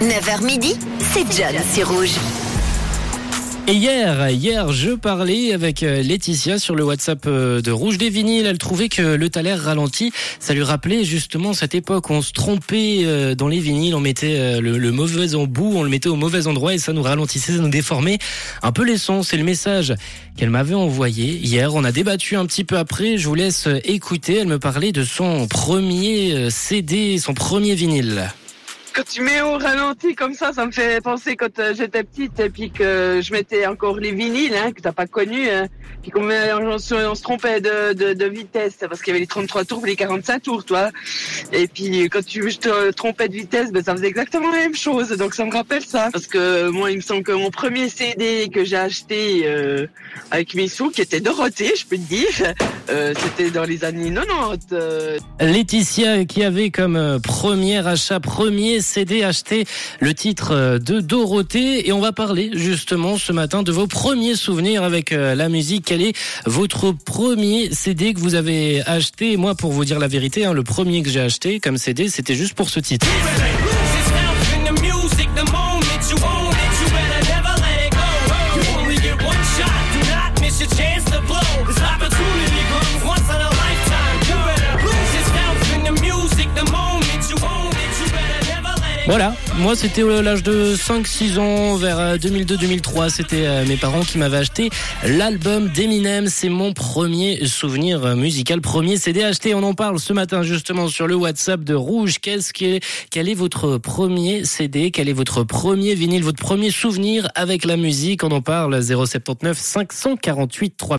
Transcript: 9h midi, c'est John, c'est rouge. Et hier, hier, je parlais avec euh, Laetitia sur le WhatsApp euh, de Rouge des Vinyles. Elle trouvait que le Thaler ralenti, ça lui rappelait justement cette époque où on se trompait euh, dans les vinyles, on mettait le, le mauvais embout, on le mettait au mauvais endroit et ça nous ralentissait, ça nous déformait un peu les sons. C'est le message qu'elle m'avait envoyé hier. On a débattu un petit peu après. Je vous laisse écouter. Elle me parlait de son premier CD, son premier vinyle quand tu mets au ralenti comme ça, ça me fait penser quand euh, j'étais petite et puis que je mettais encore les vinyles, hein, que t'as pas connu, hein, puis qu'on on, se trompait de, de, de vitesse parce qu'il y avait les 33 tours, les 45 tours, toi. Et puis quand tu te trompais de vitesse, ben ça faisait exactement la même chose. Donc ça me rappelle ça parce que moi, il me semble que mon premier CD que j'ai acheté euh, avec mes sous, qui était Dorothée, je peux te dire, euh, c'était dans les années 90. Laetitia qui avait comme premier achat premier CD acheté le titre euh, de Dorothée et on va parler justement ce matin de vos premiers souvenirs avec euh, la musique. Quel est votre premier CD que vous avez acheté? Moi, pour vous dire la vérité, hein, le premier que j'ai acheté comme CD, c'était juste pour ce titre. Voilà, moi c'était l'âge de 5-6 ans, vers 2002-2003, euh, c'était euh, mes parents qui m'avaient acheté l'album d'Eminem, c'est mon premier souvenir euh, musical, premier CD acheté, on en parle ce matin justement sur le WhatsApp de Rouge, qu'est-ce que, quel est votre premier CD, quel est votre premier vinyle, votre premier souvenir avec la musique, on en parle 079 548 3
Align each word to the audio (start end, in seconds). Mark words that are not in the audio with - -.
9h 0.00 0.42
midi, 0.46 0.76
c'est 1.12 1.30
John, 1.30 1.54
c'est 1.62 1.82
rouge. 1.82 2.14
Et 3.66 3.74
hier, 3.74 4.30
hier, 4.30 4.72
je 4.72 4.92
parlais 4.92 5.52
avec 5.52 5.82
euh, 5.82 6.02
Laetitia 6.02 6.58
sur 6.58 6.74
le 6.74 6.84
WhatsApp 6.84 7.26
euh, 7.26 7.60
de 7.60 7.70
Rouge 7.70 7.98
des 7.98 8.08
Vinyles. 8.08 8.46
Elle 8.46 8.56
trouvait 8.56 8.88
que 8.88 9.02
le 9.02 9.28
Thaler 9.28 9.52
ralenti, 9.52 10.10
ça 10.38 10.54
lui 10.54 10.62
rappelait 10.62 11.04
justement 11.04 11.52
cette 11.52 11.74
époque 11.74 12.08
où 12.08 12.14
on 12.14 12.22
se 12.22 12.32
trompait 12.32 13.02
euh, 13.04 13.34
dans 13.34 13.46
les 13.46 13.60
vinyles, 13.60 13.94
on 13.94 14.00
mettait 14.00 14.58
le, 14.58 14.78
le 14.78 14.90
mauvais 14.90 15.34
embout, 15.34 15.72
on 15.76 15.82
le 15.82 15.90
mettait 15.90 16.08
au 16.08 16.16
mauvais 16.16 16.46
endroit 16.46 16.72
et 16.72 16.78
ça 16.78 16.94
nous 16.94 17.02
ralentissait, 17.02 17.52
ça 17.52 17.58
nous 17.58 17.68
déformait 17.68 18.18
un 18.62 18.72
peu 18.72 18.84
les 18.84 18.96
sons. 18.96 19.22
C'est 19.22 19.36
le 19.36 19.44
message 19.44 19.94
qu'elle 20.38 20.50
m'avait 20.50 20.74
envoyé 20.74 21.36
hier. 21.36 21.74
On 21.74 21.84
a 21.84 21.92
débattu 21.92 22.36
un 22.36 22.46
petit 22.46 22.64
peu 22.64 22.78
après. 22.78 23.18
Je 23.18 23.28
vous 23.28 23.34
laisse 23.34 23.68
écouter. 23.84 24.38
Elle 24.38 24.48
me 24.48 24.58
parlait 24.58 24.92
de 24.92 25.04
son 25.04 25.46
premier 25.46 26.48
CD, 26.48 27.18
son 27.18 27.34
premier 27.34 27.74
vinyle 27.74 28.30
quand 29.00 29.10
tu 29.10 29.22
mets 29.22 29.40
au 29.40 29.56
ralenti 29.56 30.14
comme 30.14 30.34
ça, 30.34 30.52
ça 30.52 30.66
me 30.66 30.72
fait 30.72 31.02
penser 31.02 31.34
quand 31.34 31.58
euh, 31.58 31.72
j'étais 31.74 32.04
petite 32.04 32.38
et 32.38 32.50
puis 32.50 32.70
que 32.70 33.20
je 33.22 33.32
mettais 33.32 33.66
encore 33.66 33.96
les 33.96 34.12
vinyles, 34.12 34.54
hein, 34.54 34.72
que 34.72 34.82
t'as 34.82 34.92
pas 34.92 35.06
connu, 35.06 35.48
hein, 35.48 35.68
puis 36.02 36.10
qu'on 36.10 36.28
on, 36.28 36.78
se 36.78 37.22
trompait 37.22 37.62
de, 37.62 37.94
de, 37.94 38.12
de 38.12 38.24
vitesse 38.26 38.76
parce 38.78 39.00
qu'il 39.00 39.08
y 39.08 39.10
avait 39.12 39.20
les 39.20 39.26
33 39.26 39.64
tours, 39.64 39.86
les 39.86 39.96
45 39.96 40.42
tours, 40.42 40.64
toi. 40.66 40.90
Et 41.52 41.66
puis 41.66 42.08
quand 42.08 42.24
tu 42.24 42.40
te 42.56 42.90
trompais 42.92 43.28
de 43.28 43.34
vitesse, 43.34 43.72
ben 43.72 43.82
ça 43.82 43.94
faisait 43.94 44.08
exactement 44.08 44.50
la 44.50 44.58
même 44.58 44.74
chose. 44.74 45.08
Donc 45.10 45.34
ça 45.34 45.44
me 45.44 45.52
rappelle 45.52 45.84
ça 45.84 46.10
parce 46.12 46.26
que 46.26 46.68
moi, 46.68 46.90
il 46.90 46.98
me 46.98 47.02
semble 47.02 47.22
que 47.22 47.32
mon 47.32 47.50
premier 47.50 47.88
CD 47.88 48.48
que 48.52 48.64
j'ai 48.64 48.76
acheté 48.76 49.42
euh, 49.44 49.86
avec 50.30 50.54
mes 50.54 50.68
sous, 50.68 50.90
qui 50.90 51.00
était 51.00 51.20
Dorothée, 51.20 51.72
je 51.76 51.86
peux 51.86 51.96
te 51.96 52.08
dire, 52.08 52.54
euh, 52.90 53.14
c'était 53.16 53.50
dans 53.50 53.64
les 53.64 53.84
années 53.84 54.12
90. 54.12 55.20
Laetitia 55.40 56.24
qui 56.24 56.44
avait 56.44 56.70
comme 56.70 57.20
premier 57.22 57.86
achat 57.86 58.20
premier 58.20 58.80
CD 58.80 59.22
acheté 59.22 59.64
le 60.00 60.14
titre 60.14 60.52
euh, 60.52 60.78
de 60.78 61.00
Dorothée 61.00 61.88
et 61.88 61.92
on 61.92 62.00
va 62.00 62.12
parler 62.12 62.50
justement 62.52 63.16
ce 63.16 63.32
matin 63.32 63.62
de 63.62 63.72
vos 63.72 63.86
premiers 63.86 64.34
souvenirs 64.34 64.82
avec 64.82 65.12
euh, 65.12 65.34
la 65.34 65.48
musique. 65.48 65.84
Quel 65.86 66.02
est 66.02 66.16
votre 66.46 66.92
premier 66.92 67.70
CD 67.72 68.14
que 68.14 68.20
vous 68.20 68.34
avez 68.34 68.82
acheté? 68.86 69.36
Moi, 69.36 69.54
pour 69.54 69.72
vous 69.72 69.84
dire 69.84 69.98
la 69.98 70.08
vérité, 70.08 70.44
hein, 70.44 70.52
le 70.52 70.62
premier 70.62 71.02
que 71.02 71.10
j'ai 71.10 71.20
acheté 71.20 71.39
comme 71.62 71.78
CD, 71.78 72.08
c'était 72.08 72.34
juste 72.34 72.54
pour 72.54 72.68
ce 72.68 72.80
titre. 72.80 73.06
Voilà, 89.10 89.34
moi 89.58 89.74
c'était 89.74 90.02
l'âge 90.22 90.44
de 90.44 90.76
5-6 90.76 91.40
ans, 91.40 91.74
vers 91.74 92.16
2002-2003, 92.16 93.06
euh, 93.06 93.08
c'était 93.08 93.44
euh, 93.44 93.66
mes 93.66 93.76
parents 93.76 94.02
qui 94.02 94.18
m'avaient 94.18 94.36
acheté 94.36 94.70
l'album 95.04 95.66
d'Eminem, 95.66 96.28
c'est 96.28 96.48
mon 96.48 96.72
premier 96.72 97.44
souvenir 97.44 98.04
euh, 98.04 98.14
musical, 98.14 98.60
premier 98.60 98.98
CD 98.98 99.24
acheté, 99.24 99.52
on 99.52 99.64
en 99.64 99.74
parle 99.74 99.98
ce 99.98 100.12
matin 100.12 100.44
justement 100.44 100.86
sur 100.86 101.08
le 101.08 101.16
WhatsApp 101.16 101.64
de 101.64 101.74
Rouge, 101.74 102.20
qu'est-ce 102.20 102.52
que, 102.52 102.78
quel 103.10 103.28
est 103.28 103.34
votre 103.34 103.78
premier 103.78 104.44
CD, 104.44 104.92
quel 104.92 105.08
est 105.08 105.12
votre 105.12 105.42
premier 105.42 105.96
vinyle, 105.96 106.22
votre 106.22 106.40
premier 106.40 106.70
souvenir 106.70 107.28
avec 107.34 107.64
la 107.64 107.76
musique, 107.76 108.22
on 108.22 108.30
en 108.30 108.42
parle 108.42 108.80
079 108.80 109.58
548 109.58 110.76
3 110.76 110.88